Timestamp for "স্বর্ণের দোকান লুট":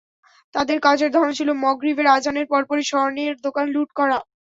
2.89-3.89